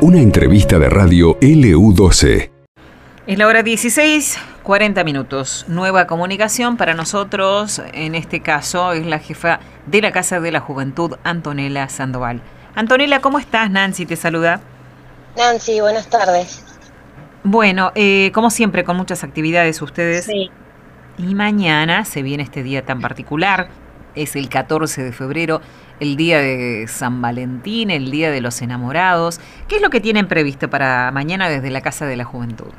Una 0.00 0.18
entrevista 0.18 0.78
de 0.78 0.88
radio 0.88 1.38
LU12. 1.40 2.50
Es 3.26 3.38
la 3.38 3.46
hora 3.46 3.62
16, 3.62 4.36
40 4.64 5.04
minutos. 5.04 5.64
Nueva 5.68 6.06
comunicación 6.06 6.76
para 6.76 6.94
nosotros, 6.94 7.80
en 7.92 8.16
este 8.16 8.40
caso, 8.40 8.92
es 8.92 9.06
la 9.06 9.20
jefa 9.20 9.60
de 9.86 10.02
la 10.02 10.10
Casa 10.10 10.40
de 10.40 10.50
la 10.50 10.60
Juventud, 10.60 11.16
Antonella 11.22 11.88
Sandoval. 11.88 12.42
Antonella, 12.74 13.20
¿cómo 13.20 13.38
estás? 13.38 13.70
Nancy 13.70 14.06
te 14.06 14.16
saluda. 14.16 14.60
Nancy, 15.36 15.80
buenas 15.80 16.08
tardes. 16.08 16.64
Bueno, 17.44 17.92
eh, 17.94 18.30
como 18.34 18.50
siempre, 18.50 18.84
con 18.84 18.96
muchas 18.96 19.24
actividades 19.24 19.80
ustedes. 19.82 20.24
Sí. 20.24 20.50
Y 21.18 21.34
mañana 21.34 22.04
se 22.04 22.22
viene 22.22 22.42
este 22.42 22.62
día 22.62 22.84
tan 22.84 23.00
particular, 23.00 23.68
es 24.14 24.36
el 24.36 24.48
14 24.48 25.02
de 25.02 25.12
febrero, 25.12 25.60
el 26.02 26.16
día 26.16 26.40
de 26.40 26.88
San 26.88 27.22
Valentín, 27.22 27.88
el 27.92 28.10
día 28.10 28.32
de 28.32 28.40
los 28.40 28.60
enamorados. 28.60 29.38
¿Qué 29.68 29.76
es 29.76 29.82
lo 29.82 29.88
que 29.88 30.00
tienen 30.00 30.26
previsto 30.26 30.68
para 30.68 31.12
mañana 31.12 31.48
desde 31.48 31.70
la 31.70 31.80
Casa 31.80 32.06
de 32.06 32.16
la 32.16 32.24
Juventud? 32.24 32.72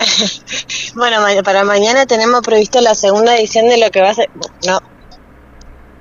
bueno, 0.96 1.18
para 1.44 1.62
mañana 1.62 2.06
tenemos 2.06 2.40
previsto 2.40 2.80
la 2.80 2.96
segunda 2.96 3.36
edición 3.36 3.68
de 3.68 3.78
lo 3.78 3.88
que 3.92 4.00
va 4.00 4.10
a 4.10 4.14
ser... 4.14 4.30
No. 4.66 4.80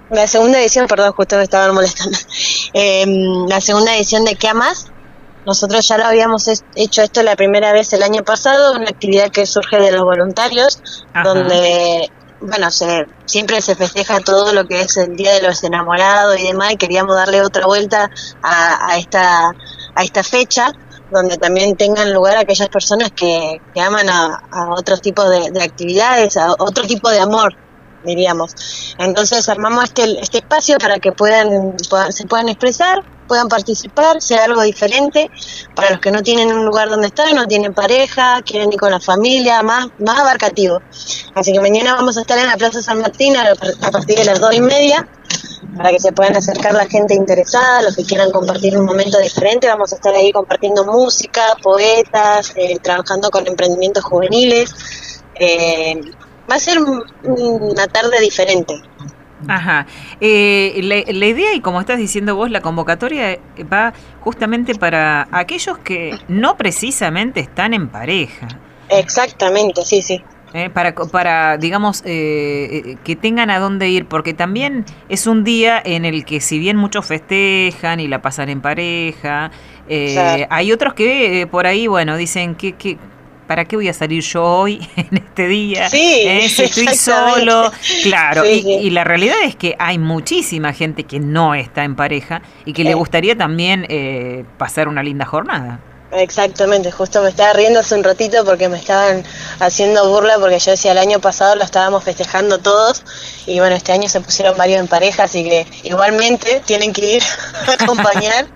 La 0.09 0.26
segunda 0.27 0.59
edición, 0.59 0.88
perdón, 0.88 1.12
justo 1.13 1.38
me 1.38 1.43
estaban 1.43 1.73
molestando. 1.76 2.17
Em, 2.73 3.45
la 3.48 3.62
segunda 3.62 3.95
edición 3.95 4.26
de 4.26 4.35
¿Qué 4.35 4.48
amas? 4.48 4.88
Nosotros 5.45 5.88
ya 5.88 5.99
lo 5.99 6.05
habíamos 6.05 6.48
hecho 6.76 7.04
esto 7.04 7.21
la 7.21 7.35
primera 7.35 7.73
vez 7.73 7.93
el 7.93 8.02
año 8.02 8.23
pasado, 8.23 8.76
una 8.76 8.90
actividad 8.90 9.29
que 9.29 9.45
surge 9.45 9.77
de 9.77 9.91
los 9.91 10.04
voluntarios, 10.04 10.81
donde 11.23 12.09
bueno, 12.43 12.70
se, 12.71 13.07
siempre 13.25 13.61
se 13.61 13.75
festeja 13.75 14.20
todo 14.20 14.53
lo 14.53 14.67
que 14.67 14.81
es 14.81 14.97
el 14.97 15.15
Día 15.15 15.34
de 15.34 15.41
los 15.41 15.63
Enamorados 15.63 16.38
y 16.39 16.47
demás, 16.47 16.73
y 16.73 16.77
queríamos 16.77 17.15
darle 17.15 17.41
otra 17.41 17.65
vuelta 17.65 18.09
a, 18.41 18.97
esta, 18.97 19.49
a 19.95 20.03
esta 20.03 20.23
fecha, 20.23 20.73
donde 21.09 21.37
también 21.37 21.77
tengan 21.77 22.13
lugar 22.13 22.37
aquellas 22.37 22.70
personas 22.70 23.12
que, 23.12 23.62
que 23.73 23.81
aman 23.81 24.09
a, 24.09 24.43
a 24.51 24.73
otros 24.73 25.01
tipos 25.01 25.29
de, 25.29 25.51
de, 25.51 25.63
actividades, 25.63 26.35
a 26.35 26.51
otro 26.51 26.85
tipo 26.85 27.09
de 27.09 27.20
amor, 27.20 27.55
diríamos. 28.03 28.96
Entonces 28.98 29.48
armamos 29.48 29.85
este, 29.85 30.20
este 30.20 30.40
espacio 30.40 30.77
para 30.79 30.99
que 30.99 31.12
puedan 31.12 31.77
se 32.09 32.27
puedan 32.27 32.49
expresar, 32.49 33.03
puedan 33.27 33.48
participar, 33.48 34.21
sea 34.21 34.46
algo 34.46 34.62
diferente 34.62 35.29
para 35.76 35.91
los 35.91 35.99
que 35.99 36.12
no 36.12 36.21
tienen 36.21 36.52
un 36.54 36.66
lugar 36.66 36.90
donde 36.90 37.07
estar, 37.07 37.34
no 37.34 37.46
tienen 37.48 37.74
pareja, 37.74 38.41
quieren 38.43 38.71
ir 38.71 38.80
con 38.80 38.91
la 38.91 38.99
familia, 38.99 39.62
más, 39.63 39.88
más 39.99 40.20
abarcativo. 40.20 40.82
Así 41.35 41.52
que 41.52 41.60
mañana 41.60 41.96
vamos 41.96 42.18
a 42.18 42.21
estar 42.21 42.38
en 42.38 42.48
la 42.48 42.57
Plaza 42.57 42.82
San 42.82 42.99
Martín 42.99 43.35
a, 43.38 43.54
partir 43.91 44.18
de 44.18 44.26
las 44.26 44.40
dos 44.40 44.54
y 44.54 44.62
media 44.62 45.07
para 45.77 45.90
que 45.90 45.99
se 45.99 46.12
puedan 46.12 46.35
acercar 46.35 46.74
la 46.74 46.85
gente 46.85 47.15
interesada, 47.15 47.82
los 47.82 47.96
que 47.96 48.04
quieran 48.04 48.32
compartir 48.32 48.77
un 48.77 48.85
momento 48.85 49.18
diferente. 49.20 49.68
Vamos 49.68 49.91
a 49.91 49.96
estar 49.96 50.13
ahí 50.13 50.32
compartiendo 50.32 50.85
música, 50.85 51.55
poetas, 51.63 52.54
eh, 52.55 52.77
trabajando 52.82 53.32
con 53.32 53.48
emprendimientos 53.48 54.04
juveniles. 54.04 54.71
Eh, 55.35 55.99
va 56.49 56.55
a 56.55 56.60
ser 56.60 56.77
una 56.80 57.87
tarde 57.87 58.20
diferente. 58.20 58.82
Ajá. 59.48 59.86
Eh, 60.22 60.80
la, 60.84 61.26
idea, 61.26 61.54
y 61.54 61.60
como 61.60 61.80
estás 61.80 61.98
diciendo 61.98 62.36
vos, 62.36 62.49
la 62.52 62.62
convocatoria 62.62 63.40
va 63.72 63.94
justamente 64.22 64.75
para 64.75 65.28
aquellos 65.31 65.78
que 65.80 66.18
no 66.28 66.58
precisamente 66.58 67.40
están 67.40 67.74
en 67.74 67.90
pareja. 67.90 68.47
Exactamente, 68.90 69.84
sí, 69.84 70.02
sí. 70.02 70.24
Eh, 70.53 70.69
para, 70.69 70.94
para, 70.94 71.58
digamos, 71.58 72.03
eh, 72.06 72.97
que 73.03 73.16
tengan 73.16 73.50
a 73.50 73.58
dónde 73.58 73.90
ir, 73.90 74.06
porque 74.06 74.36
también 74.36 74.86
es 75.09 75.25
un 75.25 75.44
día 75.44 75.81
en 75.84 76.06
el 76.06 76.25
que 76.25 76.41
si 76.41 76.59
bien 76.59 76.78
muchos 76.78 77.08
festejan 77.08 78.00
y 78.00 78.08
la 78.08 78.22
pasan 78.22 78.50
en 78.50 78.62
pareja, 78.62 79.50
hay 80.50 80.72
otros 80.72 80.94
que 80.94 81.47
por 81.50 81.66
ahí, 81.66 81.88
bueno, 81.88 82.18
dicen 82.18 82.56
que, 82.56 82.74
que 82.74 82.97
¿para 83.53 83.66
qué 83.66 83.75
voy 83.75 83.88
a 83.88 83.94
salir 83.94 84.23
yo 84.23 84.44
hoy 84.44 84.90
en 84.96 85.18
este 85.18 85.47
día? 85.47 85.88
Sí, 85.88 86.24
¿Eh? 86.25 86.50
si 86.50 86.64
estoy 86.64 86.88
solo. 86.96 87.72
Claro, 88.02 88.44
y, 88.46 88.90
la 88.90 89.03
realidad 89.03 89.36
es 89.44 89.56
que 89.56 89.75
hay 89.78 90.00
muchísima 90.00 90.74
gente 90.74 91.03
que 91.03 91.19
no 91.19 91.53
está 91.53 91.84
en 91.84 91.96
pareja 91.96 92.41
y 92.66 92.74
que 92.74 92.84
le 92.84 92.96
gustaría 92.96 93.38
también 93.38 93.86
eh, 93.90 94.44
pasar 94.58 94.88
una 94.88 95.03
linda 95.03 95.25
jornada. 95.25 95.80
Exactamente, 96.14 96.91
justo 96.91 97.22
me 97.22 97.30
estaba 97.30 97.53
riendo 97.53 97.80
hace 97.80 97.94
un 97.94 98.03
ratito 98.03 98.44
porque 98.44 98.69
me 98.69 98.78
estaban 98.78 99.24
haciendo 99.59 100.09
burla 100.09 100.40
porque 100.40 100.58
yo 100.58 100.72
decía 100.72 100.94
el 100.94 100.97
año 100.97 101.20
pasado 101.20 101.56
lo 101.56 101.64
estábamos 101.64 102.03
festejando 102.03 102.58
todos 102.58 103.03
y 103.46 103.59
bueno, 103.59 103.75
este 103.75 103.91
año 103.91 104.09
se 104.09 104.20
pusieron 104.20 104.58
varios 104.58 104.80
en 104.80 104.88
pareja, 104.88 105.24
así 105.25 105.44
que 105.44 105.68
igualmente 105.84 106.64
tienen 106.66 106.91
que 106.91 107.18
ir 107.18 107.24
a 107.68 107.84
acompañar 107.84 108.47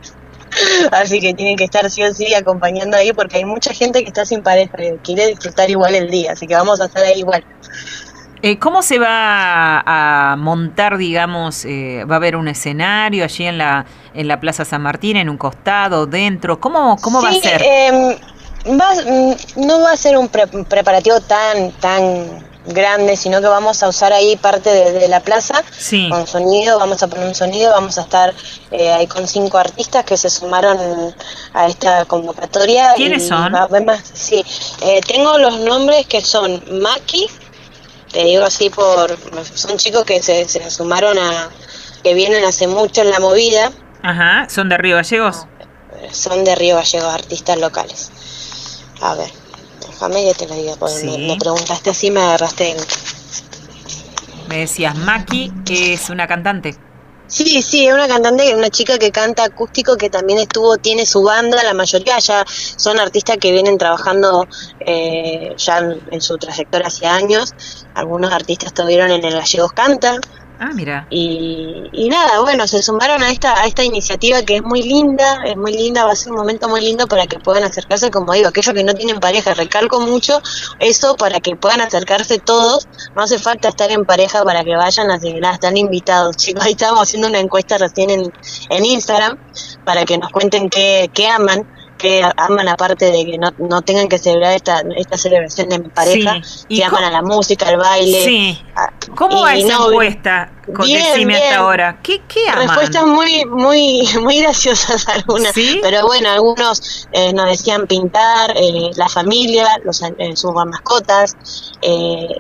Así 0.91 1.19
que 1.19 1.33
tienen 1.33 1.55
que 1.55 1.65
estar 1.65 1.89
sí 1.89 2.03
o 2.03 2.13
sí 2.13 2.33
acompañando 2.33 2.97
ahí 2.97 3.13
porque 3.13 3.37
hay 3.37 3.45
mucha 3.45 3.73
gente 3.73 4.01
que 4.01 4.07
está 4.07 4.25
sin 4.25 4.41
pareja 4.41 4.77
y 4.83 4.97
quiere 4.99 5.27
disfrutar 5.27 5.69
igual 5.69 5.95
el 5.95 6.09
día, 6.09 6.33
así 6.33 6.47
que 6.47 6.55
vamos 6.55 6.81
a 6.81 6.85
estar 6.85 7.03
ahí 7.03 7.19
igual. 7.19 7.43
Eh, 8.43 8.59
¿Cómo 8.59 8.83
se 8.83 8.99
va 8.99 9.81
a 9.85 10.35
montar, 10.37 10.97
digamos, 10.97 11.65
eh, 11.65 12.03
va 12.05 12.15
a 12.15 12.17
haber 12.17 12.35
un 12.35 12.47
escenario 12.47 13.23
allí 13.23 13.45
en 13.45 13.57
la, 13.57 13.85
en 14.13 14.27
la 14.27 14.39
Plaza 14.39 14.63
San 14.63 14.83
Martín, 14.83 15.17
en 15.17 15.27
un 15.27 15.37
costado, 15.37 16.05
dentro? 16.05 16.59
¿Cómo, 16.59 16.97
cómo 17.01 17.21
va 17.21 17.29
a 17.29 17.33
ser? 17.33 17.61
Eh, 17.63 18.17
no 18.65 19.81
va 19.81 19.91
a 19.91 19.97
ser 19.97 20.17
un 20.17 20.27
preparativo 20.27 21.19
tan, 21.21 21.71
tan 21.73 22.45
grande, 22.67 23.15
sino 23.15 23.41
que 23.41 23.47
vamos 23.47 23.81
a 23.81 23.87
usar 23.87 24.13
ahí 24.13 24.35
parte 24.35 24.69
de, 24.69 25.07
la 25.07 25.21
plaza 25.21 25.63
con 26.09 26.27
sonido, 26.27 26.77
vamos 26.79 27.01
a 27.01 27.07
poner 27.07 27.27
un 27.27 27.35
sonido, 27.35 27.71
vamos 27.71 27.97
a 27.97 28.01
estar 28.01 28.33
eh, 28.71 28.91
ahí 28.91 29.07
con 29.07 29.27
cinco 29.27 29.57
artistas 29.57 30.03
que 30.05 30.17
se 30.17 30.29
sumaron 30.29 30.77
a 31.53 31.67
esta 31.67 32.05
convocatoria. 32.05 32.93
¿Quiénes 32.95 33.27
son? 33.27 33.53
sí, 34.13 34.43
eh, 34.81 35.01
tengo 35.07 35.37
los 35.37 35.59
nombres 35.59 36.05
que 36.07 36.21
son 36.21 36.61
Maki, 36.81 37.27
te 38.11 38.23
digo 38.23 38.43
así 38.43 38.69
por, 38.69 39.17
son 39.53 39.77
chicos 39.77 40.03
que 40.03 40.21
se, 40.21 40.47
se 40.47 40.69
sumaron 40.69 41.17
a, 41.17 41.49
que 42.03 42.13
vienen 42.13 42.43
hace 42.43 42.67
mucho 42.67 43.01
en 43.01 43.11
la 43.11 43.19
movida. 43.19 43.71
Ajá, 44.03 44.47
¿son 44.49 44.69
de 44.69 44.77
Río 44.77 44.97
Gallegos? 44.97 45.45
Son 46.11 46.43
de 46.43 46.55
Río 46.55 46.75
Gallegos, 46.75 47.13
artistas 47.13 47.57
locales. 47.57 48.11
A 49.01 49.15
ver. 49.15 49.46
Déjame 49.97 50.25
que 50.25 50.33
te 50.35 50.47
lo 50.47 50.53
diga, 50.53 50.75
porque 50.75 51.17
me, 51.17 51.37
preguntaste 51.37 51.89
así, 51.89 52.11
me 52.11 52.21
agarraste 52.21 52.75
Me 54.47 54.59
decías, 54.59 54.95
Maki 54.95 55.51
es 55.67 56.11
una 56.11 56.27
cantante. 56.27 56.75
Sí, 57.25 57.63
sí, 57.63 57.87
es 57.87 57.95
una 57.95 58.07
cantante, 58.07 58.53
una 58.55 58.69
chica 58.69 58.99
que 58.99 59.11
canta 59.11 59.45
acústico 59.45 59.97
que 59.97 60.11
también 60.11 60.37
estuvo, 60.37 60.77
tiene 60.77 61.07
su 61.07 61.23
banda, 61.23 61.63
la 61.63 61.73
mayoría 61.73 62.19
ya 62.19 62.45
son 62.47 62.99
artistas 62.99 63.37
que 63.37 63.51
vienen 63.51 63.79
trabajando 63.79 64.47
eh, 64.81 65.55
ya 65.57 65.79
en, 65.79 66.21
su 66.21 66.37
trayectoria 66.37 66.87
hace 66.89 67.07
años. 67.07 67.55
Algunos 67.95 68.31
artistas 68.31 68.67
estuvieron 68.67 69.09
en 69.09 69.25
el 69.25 69.33
Gallegos 69.33 69.71
Canta, 69.71 70.19
Ah, 70.59 70.71
mira. 70.73 71.05
Y, 71.11 72.09
nada, 72.09 72.39
bueno, 72.41 72.65
se 72.67 72.81
sumaron 72.81 73.21
a 73.21 73.29
esta, 73.29 73.61
a 73.61 73.67
esta 73.67 73.83
iniciativa 73.83 74.41
que 74.41 74.55
es 74.55 74.63
muy 74.63 74.81
linda, 74.81 75.43
es 75.45 75.55
muy 75.55 75.71
linda, 75.71 76.05
va 76.05 76.13
a 76.13 76.15
ser 76.15 76.31
un 76.31 76.39
momento 76.39 76.67
muy 76.67 76.81
lindo 76.81 77.07
para 77.07 77.27
que 77.27 77.37
puedan 77.37 77.63
acercarse, 77.63 78.09
como 78.09 78.33
digo, 78.33 78.47
aquellos 78.47 78.73
que 78.73 78.83
no 78.83 78.95
tienen 78.95 79.19
pareja, 79.19 79.53
recalco 79.53 79.99
mucho 79.99 80.41
eso 80.79 81.15
para 81.15 81.39
que 81.39 81.55
puedan 81.55 81.81
acercarse 81.81 82.39
todos, 82.39 82.87
no 83.15 83.21
hace 83.21 83.37
falta 83.37 83.69
estar 83.69 83.91
en 83.91 84.05
pareja 84.05 84.43
para 84.43 84.63
que 84.63 84.75
vayan, 84.75 85.11
así 85.11 85.31
que 85.31 85.39
nada, 85.39 85.53
están 85.53 85.77
invitados, 85.77 86.35
chicos, 86.37 86.63
ahí 86.63 86.71
estábamos 86.71 87.03
haciendo 87.03 87.27
una 87.27 87.39
encuesta 87.39 87.77
recién 87.77 88.09
en, 88.09 88.33
en 88.69 88.85
Instagram 88.85 89.37
para 89.85 90.05
que 90.05 90.17
nos 90.17 90.31
cuenten 90.31 90.69
qué, 90.69 91.11
qué 91.13 91.27
aman 91.27 91.67
que 91.97 92.23
aman 92.37 92.67
aparte 92.67 93.11
de 93.11 93.25
que 93.25 93.37
no, 93.37 93.51
no 93.57 93.81
tengan 93.81 94.07
que 94.07 94.17
celebrar 94.17 94.53
esta, 94.53 94.81
esta 94.95 95.17
celebración 95.17 95.71
en 95.71 95.89
pareja, 95.89 96.39
que 96.69 96.83
aman 96.83 97.03
a 97.03 97.11
la 97.11 97.21
música, 97.21 97.67
al 97.67 97.77
baile. 97.77 98.23
Sí. 98.23 98.63
¿Cómo 99.15 99.41
va 99.41 99.55
esa 99.55 99.75
encuesta? 99.75 100.51
Bien, 100.83 101.31
hasta 101.31 101.57
ahora. 101.57 101.99
¿Qué, 102.03 102.21
qué 102.27 102.47
aman? 102.49 102.67
Respuestas 102.67 103.05
muy, 103.05 103.45
muy, 103.45 104.07
muy 104.21 104.41
graciosas 104.41 105.07
algunas. 105.09 105.53
Pero 105.53 106.05
bueno, 106.05 106.29
algunos 106.29 107.07
eh, 107.11 107.33
nos 107.33 107.47
decían 107.47 107.87
pintar, 107.87 108.53
eh, 108.55 108.91
la 108.95 109.09
familia, 109.09 109.67
los, 109.83 110.01
eh, 110.01 110.35
sus 110.35 110.53
mascotas, 110.53 111.35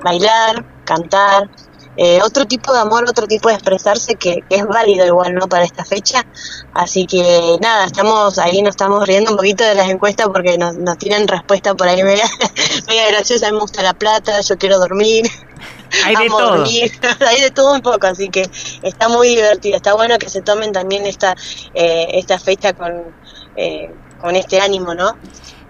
bailar, 0.03 0.65
cantar, 0.85 1.49
eh, 1.97 2.19
otro 2.23 2.45
tipo 2.45 2.71
de 2.73 2.79
amor, 2.79 3.05
otro 3.09 3.25
tipo 3.25 3.49
de 3.49 3.55
expresarse 3.55 4.15
que, 4.15 4.43
es 4.49 4.65
válido 4.67 5.05
igual, 5.05 5.33
¿no? 5.33 5.47
Para 5.49 5.63
esta 5.63 5.83
fecha. 5.83 6.25
Así 6.73 7.07
que 7.07 7.57
nada, 7.59 7.85
estamos 7.85 8.37
ahí, 8.37 8.61
nos 8.61 8.71
estamos 8.71 9.05
riendo 9.07 9.31
un 9.31 9.37
poquito 9.37 9.63
de 9.63 9.73
las 9.73 9.89
encuestas 9.89 10.27
porque 10.27 10.57
nos, 10.57 10.75
nos 10.75 10.97
tiran 10.97 11.27
respuesta 11.27 11.73
por 11.73 11.87
ahí 11.87 12.03
media, 12.03 12.29
media 12.87 13.07
graciosa. 13.09 13.51
Me 13.51 13.59
gusta 13.59 13.81
la 13.81 13.93
plata, 13.93 14.39
yo 14.41 14.57
quiero 14.57 14.77
dormir. 14.77 15.25
Hay 16.05 16.15
de 16.15 16.27
todo. 16.27 16.63
Hay 17.27 17.41
de 17.41 17.51
todo 17.51 17.73
un 17.73 17.81
poco, 17.81 18.07
así 18.07 18.29
que 18.29 18.49
está 18.83 19.09
muy 19.09 19.29
divertido. 19.29 19.77
Está 19.77 19.93
bueno 19.93 20.17
que 20.19 20.29
se 20.29 20.41
tomen 20.41 20.71
también 20.71 21.05
esta, 21.05 21.35
eh, 21.73 22.07
esta 22.13 22.37
fecha 22.39 22.73
con, 22.73 23.15
eh, 23.55 23.91
con 24.21 24.35
este 24.35 24.61
ánimo, 24.61 24.93
¿no? 24.93 25.17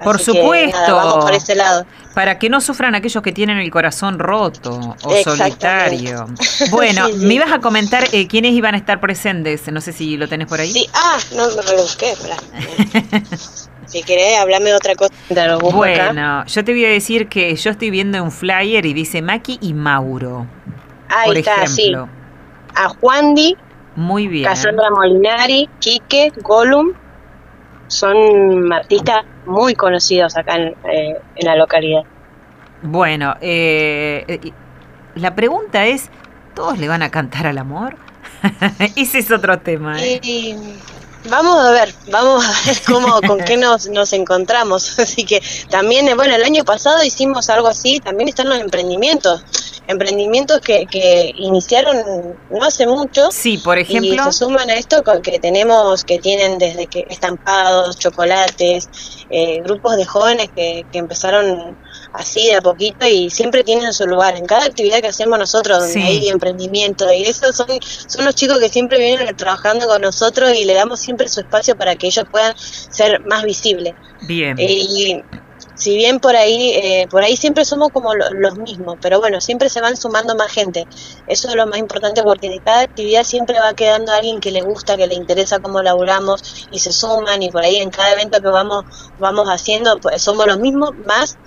Por 0.03 0.19
supuesto. 0.19 0.95
vamos 0.95 1.25
por 1.25 1.33
ese 1.33 1.55
lado. 1.55 1.85
Para 2.13 2.39
que 2.39 2.49
no 2.49 2.61
sufran 2.61 2.95
aquellos 2.95 3.21
que 3.23 3.31
tienen 3.31 3.57
el 3.57 3.69
corazón 3.71 4.19
roto 4.19 4.95
o 5.03 5.15
solitario. 5.23 6.27
Bueno, 6.71 7.07
me 7.17 7.35
ibas 7.35 7.51
a 7.51 7.59
comentar 7.59 8.07
eh, 8.11 8.27
quiénes 8.27 8.53
iban 8.53 8.75
a 8.75 8.77
estar 8.77 8.99
presentes. 8.99 9.71
No 9.71 9.81
sé 9.81 9.93
si 9.93 10.17
lo 10.17 10.27
tenés 10.27 10.47
por 10.47 10.59
ahí. 10.59 10.71
Sí, 10.71 10.87
ah, 10.93 11.17
no 11.35 11.47
me 11.49 11.63
lo 11.63 11.81
busqué. 11.81 12.13
si 13.85 14.03
querés, 14.03 14.37
hablame 14.39 14.65
de 14.65 14.75
otra 14.75 14.95
cosa. 14.95 15.13
bueno, 15.73 16.45
yo 16.45 16.63
te 16.63 16.71
voy 16.71 16.85
a 16.85 16.89
decir 16.89 17.27
que 17.27 17.55
yo 17.55 17.71
estoy 17.71 17.89
viendo 17.89 18.21
un 18.23 18.31
flyer 18.31 18.85
y 18.85 18.93
dice 18.93 19.21
Maki 19.21 19.59
y 19.61 19.73
Mauro. 19.73 20.47
Ahí 21.09 21.27
por 21.27 21.37
está, 21.37 21.63
ejemplo. 21.63 22.05
sí. 22.05 22.73
A 22.75 22.89
Juandi. 22.89 23.57
Muy 23.95 24.27
bien. 24.27 24.45
Cassandra 24.45 24.91
Molinari, 24.91 25.67
Quique, 25.79 26.31
Gollum, 26.41 26.93
son 27.87 28.71
artistas 28.71 29.25
muy 29.45 29.75
conocidos 29.75 30.35
acá 30.37 30.55
en, 30.55 30.75
eh, 30.91 31.17
la 31.41 31.55
localidad. 31.55 32.03
Bueno, 32.81 33.35
eh, 33.41 34.23
eh, 34.27 34.51
la 35.15 35.35
pregunta 35.35 35.85
es, 35.85 36.09
¿todos 36.53 36.77
le 36.77 36.87
van 36.87 37.01
a 37.01 37.09
cantar 37.09 37.47
al 37.47 37.57
amor? 37.57 37.95
Ese 38.95 39.19
es 39.19 39.31
otro 39.31 39.59
tema. 39.59 39.97
vamos 41.29 41.59
a 41.65 41.71
ver, 41.71 41.93
vamos 42.11 42.45
a 42.45 42.67
ver 42.67 42.77
cómo, 42.85 43.21
con 43.21 43.39
qué 43.39 43.57
nos, 43.57 43.87
nos 43.89 44.13
encontramos. 44.13 44.99
Así 44.99 45.25
que 45.25 45.41
también, 45.69 46.15
bueno, 46.15 46.35
el 46.35 46.43
año 46.43 46.63
pasado 46.63 47.03
hicimos 47.03 47.49
algo 47.49 47.67
así, 47.67 47.99
también 47.99 48.29
están 48.29 48.49
los 48.49 48.59
emprendimientos 48.59 49.43
emprendimientos 49.87 50.59
que, 50.61 50.85
que 50.85 51.33
iniciaron 51.37 52.35
no 52.49 52.63
hace 52.63 52.85
mucho. 52.85 53.31
Sí, 53.31 53.57
por 53.57 53.77
ejemplo. 53.77 54.13
Y 54.13 54.19
se 54.19 54.31
suman 54.31 54.69
a 54.69 54.75
esto 54.75 55.03
que 55.23 55.39
tenemos, 55.39 56.03
que 56.03 56.19
tienen 56.19 56.57
desde 56.57 56.87
que 56.87 57.05
estampados, 57.09 57.97
chocolates, 57.97 58.89
eh, 59.29 59.61
grupos 59.63 59.97
de 59.97 60.05
jóvenes 60.05 60.49
que, 60.55 60.85
que 60.91 60.97
empezaron 60.97 61.77
así 62.13 62.47
de 62.47 62.55
a 62.55 62.61
poquito 62.61 63.07
y 63.07 63.29
siempre 63.29 63.63
tienen 63.63 63.93
su 63.93 64.05
lugar. 64.05 64.35
En 64.35 64.45
cada 64.45 64.65
actividad 64.65 64.99
que 65.01 65.07
hacemos 65.07 65.39
nosotros, 65.39 65.79
donde 65.79 66.01
hay 66.01 66.29
emprendimiento, 66.29 67.11
y 67.11 67.23
esos 67.23 67.55
son, 67.55 67.67
son 68.07 68.25
los 68.25 68.35
chicos 68.35 68.59
que 68.59 68.69
siempre 68.69 68.99
vienen 68.99 69.35
trabajando 69.35 69.87
con 69.87 70.01
nosotros 70.01 70.53
y 70.53 70.65
le 70.65 70.73
damos 70.73 70.99
siempre 70.99 71.27
su 71.27 71.41
espacio 71.41 71.77
para 71.77 71.95
que 71.95 72.07
ellos 72.07 72.25
puedan 72.29 72.55
ser 72.57 73.25
más 73.25 73.43
visibles. 73.43 73.93
Bien. 74.21 74.57
y 74.59 75.21
si 75.77 75.95
bien 75.95 76.19
por 76.19 76.35
ahí 76.35 76.71
eh, 76.75 77.07
por 77.09 77.23
ahí 77.23 77.37
siempre 77.37 77.63
somos 77.63 77.89
como 77.89 78.13
los 78.15 78.57
mismos 78.57 78.97
pero 79.01 79.19
bueno 79.19 79.39
siempre 79.39 79.69
se 79.69 79.79
van 79.79 79.95
sumando 79.95 80.35
más 80.35 80.51
gente 80.51 80.87
eso 81.27 81.47
es 81.47 81.55
lo 81.55 81.67
más 81.67 81.79
importante 81.79 82.23
porque 82.23 82.49
de 82.49 82.59
cada 82.59 82.81
actividad 82.81 83.23
siempre 83.23 83.59
va 83.59 83.73
quedando 83.73 84.11
alguien 84.11 84.39
que 84.39 84.51
le 84.51 84.61
gusta 84.61 84.97
que 84.97 85.07
le 85.07 85.15
interesa 85.15 85.59
cómo 85.59 85.81
laburamos 85.81 86.67
y 86.71 86.79
se 86.79 86.91
suman 86.91 87.41
y 87.43 87.51
por 87.51 87.63
ahí 87.63 87.77
en 87.77 87.89
cada 87.89 88.11
evento 88.11 88.41
que 88.41 88.49
vamos 88.49 88.85
vamos 89.19 89.47
haciendo 89.47 89.97
pues 89.99 90.21
somos 90.21 90.47
los 90.47 90.59
mismos 90.59 90.91
más 91.05 91.37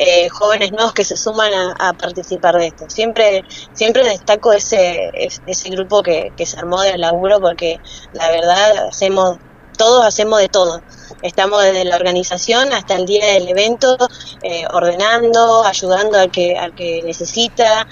eh, 0.00 0.28
jóvenes 0.28 0.70
nuevos 0.70 0.92
que 0.92 1.02
se 1.02 1.16
suman 1.16 1.50
a, 1.52 1.92
participar 1.92 2.56
de 2.56 2.68
esto. 2.68 2.88
Siempre, 2.88 3.42
siempre 3.72 4.04
destaco 4.04 4.52
ese, 4.52 5.10
ese 5.44 5.70
grupo 5.70 6.04
que, 6.04 6.32
que 6.36 6.46
se 6.46 6.56
armó 6.56 6.82
del 6.82 7.00
laburo 7.00 7.40
porque 7.40 7.80
la 8.12 8.30
verdad 8.30 8.86
hacemos 8.90 9.38
todos 9.78 10.04
hacemos 10.04 10.40
de 10.40 10.48
todo. 10.48 10.82
Estamos 11.22 11.62
desde 11.62 11.84
la 11.84 11.96
organización 11.96 12.72
hasta 12.72 12.94
el 12.94 13.06
día 13.06 13.26
del 13.34 13.48
evento, 13.48 13.96
eh, 14.42 14.64
ordenando, 14.72 15.64
ayudando 15.64 16.18
al 16.18 16.30
que, 16.30 16.56
al 16.56 16.74
que 16.74 17.02
necesita. 17.04 17.86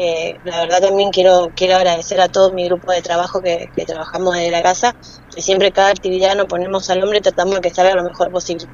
Eh, 0.00 0.38
la 0.44 0.60
verdad 0.60 0.80
también 0.80 1.10
quiero, 1.10 1.50
quiero 1.56 1.74
agradecer 1.74 2.20
a 2.20 2.28
todo 2.28 2.52
mi 2.52 2.66
grupo 2.66 2.92
de 2.92 3.02
trabajo 3.02 3.42
que, 3.42 3.68
trabajamos 3.84 4.36
desde 4.36 4.52
la 4.52 4.62
casa, 4.62 4.94
que 5.34 5.42
siempre 5.42 5.72
cada 5.72 5.90
actividad 5.90 6.36
nos 6.36 6.46
ponemos 6.46 6.88
al 6.88 7.02
hombre 7.02 7.18
y 7.18 7.20
tratamos 7.20 7.56
de 7.56 7.60
que 7.62 7.70
salga 7.70 7.96
lo 7.96 8.04
mejor 8.04 8.30
posible. 8.30 8.66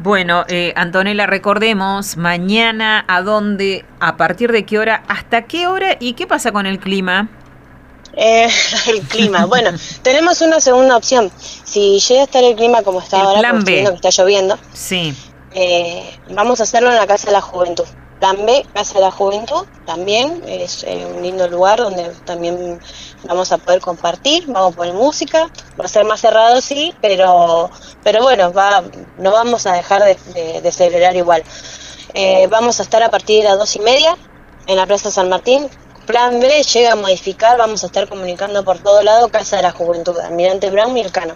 Bueno, 0.00 0.44
eh, 0.48 0.74
Antonella, 0.76 1.26
recordemos, 1.26 2.18
mañana 2.18 3.06
a 3.08 3.22
dónde, 3.22 3.86
a 4.00 4.18
partir 4.18 4.52
de 4.52 4.66
qué 4.66 4.78
hora, 4.78 5.02
hasta 5.08 5.42
qué 5.42 5.66
hora 5.66 5.96
y 5.98 6.12
qué 6.12 6.26
pasa 6.26 6.52
con 6.52 6.66
el 6.66 6.78
clima. 6.78 7.30
Eh, 8.16 8.48
el 8.88 9.02
clima. 9.02 9.46
Bueno, 9.46 9.70
tenemos 10.02 10.40
una 10.40 10.60
segunda 10.60 10.96
opción. 10.96 11.30
Si 11.64 12.00
llega 12.00 12.22
a 12.22 12.24
estar 12.24 12.44
el 12.44 12.56
clima 12.56 12.82
como 12.82 13.00
está 13.00 13.22
ahora, 13.22 13.54
que 13.64 13.82
está 13.82 14.10
lloviendo, 14.10 14.58
sí. 14.72 15.14
Eh, 15.52 16.18
vamos 16.30 16.60
a 16.60 16.64
hacerlo 16.64 16.90
en 16.90 16.96
la 16.96 17.06
Casa 17.06 17.26
de 17.26 17.32
la 17.32 17.40
Juventud. 17.40 17.84
Plan 18.18 18.46
B, 18.46 18.64
Casa 18.72 18.94
de 18.94 19.00
la 19.00 19.10
Juventud, 19.10 19.66
también 19.86 20.42
es 20.46 20.84
eh, 20.84 21.06
un 21.14 21.22
lindo 21.22 21.46
lugar 21.48 21.78
donde 21.78 22.10
también 22.24 22.80
vamos 23.24 23.52
a 23.52 23.58
poder 23.58 23.80
compartir, 23.80 24.46
vamos 24.46 24.72
a 24.72 24.76
poner 24.76 24.94
música, 24.94 25.50
va 25.78 25.84
a 25.84 25.88
ser 25.88 26.04
más 26.04 26.20
cerrado 26.20 26.60
sí, 26.60 26.94
pero, 27.02 27.70
pero 28.02 28.22
bueno, 28.22 28.52
va, 28.52 28.82
no 29.18 29.32
vamos 29.32 29.66
a 29.66 29.72
dejar 29.72 30.02
de, 30.04 30.72
celebrar 30.72 31.16
igual. 31.16 31.42
vamos 32.48 32.80
a 32.80 32.84
estar 32.84 33.02
a 33.02 33.10
partir 33.10 33.42
de 33.42 33.48
las 33.48 33.58
dos 33.58 33.76
y 33.76 33.80
media 33.80 34.16
en 34.66 34.76
la 34.76 34.86
Plaza 34.86 35.10
San 35.10 35.28
Martín, 35.28 35.68
Plan 36.06 36.40
B 36.40 36.62
llega 36.62 36.92
a 36.92 36.96
modificar, 36.96 37.56
vamos 37.56 37.82
a 37.82 37.86
estar 37.86 38.08
comunicando 38.08 38.64
por 38.64 38.78
todo 38.78 39.02
lado 39.02 39.28
Casa 39.28 39.56
de 39.56 39.62
la 39.62 39.70
Juventud, 39.70 40.18
Almirante 40.18 40.70
Brown 40.70 40.96
y 40.96 41.00
Elcano. 41.00 41.34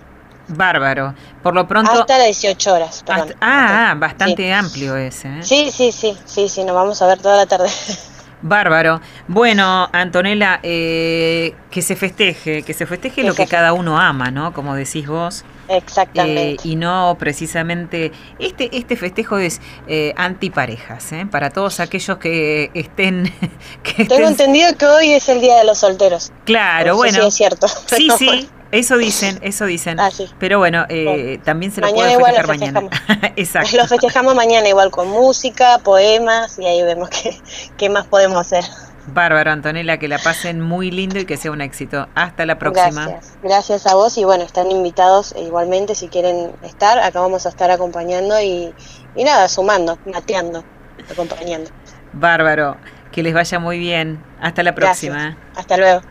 Bárbaro. 0.48 1.14
Por 1.42 1.54
lo 1.54 1.66
pronto. 1.68 1.90
Hasta 1.90 2.18
las 2.18 2.26
18 2.26 2.74
horas. 2.74 3.04
ah, 3.40 3.94
bastante 3.96 4.52
amplio 4.52 4.96
ese. 4.96 5.28
¿eh? 5.28 5.42
Sí, 5.42 5.70
sí, 5.70 5.92
sí, 5.92 6.16
sí, 6.24 6.48
sí, 6.48 6.64
nos 6.64 6.74
vamos 6.74 7.00
a 7.02 7.06
ver 7.06 7.18
toda 7.18 7.36
la 7.36 7.46
tarde. 7.46 7.68
Bárbaro. 8.42 9.00
Bueno, 9.26 9.88
Antonella, 9.92 10.60
eh, 10.62 11.54
que 11.70 11.82
se 11.82 11.96
festeje, 11.96 12.62
que 12.62 12.72
se 12.72 12.86
festeje 12.86 13.24
lo 13.24 13.34
que 13.34 13.46
cada 13.46 13.72
uno 13.72 13.98
ama, 13.98 14.30
¿no? 14.30 14.52
Como 14.52 14.74
decís 14.74 15.06
vos. 15.06 15.44
Exactamente. 15.68 16.62
Eh, 16.64 16.70
y 16.70 16.76
no 16.76 17.16
precisamente. 17.18 18.12
Este, 18.38 18.76
este 18.76 18.96
festejo 18.96 19.38
es 19.38 19.60
eh, 19.86 20.14
antiparejas, 20.16 21.12
¿eh? 21.12 21.26
Para 21.30 21.50
todos 21.50 21.80
aquellos 21.80 22.18
que 22.18 22.70
estén. 22.74 23.32
Que 23.82 24.04
Tengo 24.04 24.28
entendido 24.28 24.76
que 24.76 24.86
hoy 24.86 25.12
es 25.12 25.28
el 25.28 25.40
Día 25.40 25.58
de 25.58 25.64
los 25.64 25.78
Solteros. 25.78 26.32
Claro, 26.44 26.96
bueno. 26.96 27.22
Sí, 27.22 27.28
es 27.28 27.34
cierto. 27.34 27.66
Sí, 27.86 28.08
sí. 28.16 28.48
Eso 28.70 28.98
dicen, 28.98 29.38
eso 29.42 29.64
dicen. 29.64 29.98
Ah, 29.98 30.10
Pero 30.38 30.58
bueno, 30.58 30.84
eh, 30.90 31.40
también 31.42 31.72
se 31.72 31.80
lo 31.80 31.88
puede 31.92 32.16
festejar 32.16 32.46
mañana. 32.46 32.80
Exacto. 33.36 33.76
Lo 33.76 33.86
festejamos 33.86 34.34
mañana 34.34 34.68
igual 34.68 34.90
con 34.90 35.08
música, 35.08 35.78
poemas 35.78 36.58
y 36.58 36.66
ahí 36.66 36.82
vemos 36.82 37.08
qué, 37.08 37.34
qué 37.78 37.88
más 37.88 38.06
podemos 38.06 38.38
hacer. 38.38 38.64
Bárbaro, 39.12 39.50
Antonella, 39.50 39.98
que 39.98 40.08
la 40.08 40.18
pasen 40.18 40.60
muy 40.60 40.90
lindo 40.90 41.18
y 41.18 41.24
que 41.24 41.36
sea 41.36 41.50
un 41.50 41.60
éxito. 41.60 42.08
Hasta 42.14 42.46
la 42.46 42.58
próxima. 42.58 43.06
Gracias, 43.06 43.38
gracias 43.42 43.86
a 43.86 43.94
vos 43.94 44.16
y 44.18 44.24
bueno, 44.24 44.44
están 44.44 44.70
invitados 44.70 45.34
igualmente 45.38 45.94
si 45.94 46.08
quieren 46.08 46.52
estar. 46.62 46.98
Acá 46.98 47.20
vamos 47.20 47.46
a 47.46 47.48
estar 47.48 47.70
acompañando 47.70 48.40
y, 48.40 48.74
y 49.16 49.24
nada, 49.24 49.48
sumando, 49.48 49.98
mateando, 50.06 50.64
acompañando. 51.10 51.70
Bárbaro, 52.12 52.76
que 53.12 53.22
les 53.22 53.34
vaya 53.34 53.58
muy 53.58 53.78
bien. 53.78 54.22
Hasta 54.40 54.62
la 54.62 54.74
próxima. 54.74 55.36
Hasta 55.56 55.76
luego. 55.76 56.02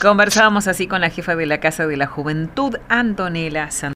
Conversábamos 0.00 0.68
así 0.68 0.86
con 0.86 1.00
la 1.00 1.10
jefa 1.10 1.34
de 1.36 1.46
la 1.46 1.58
Casa 1.58 1.86
de 1.86 1.96
la 1.96 2.06
Juventud, 2.06 2.76
Antonella 2.88 3.70
Santos. 3.70 3.95